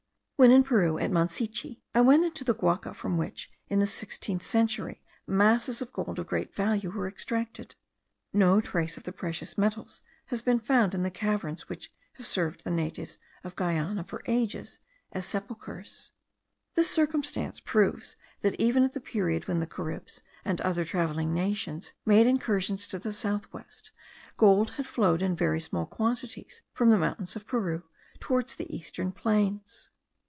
[0.41, 4.43] When in Peru, at Mancichi, I went into the guaca from which, in the sixteenth
[4.43, 7.75] century, masses of gold of great value were extracted.
[8.33, 12.63] No trace of the precious metals has been found in the caverns which have served
[12.63, 14.79] the natives of Guiana for ages
[15.11, 16.11] as sepulchres.
[16.73, 21.93] This circumstance proves that even at the period when the Caribs, and other travelling nations,
[22.03, 23.91] made incursions to the south west,
[24.37, 27.83] gold had flowed in very small quantities from the mountains of Peru
[28.19, 29.91] towards the eastern plains.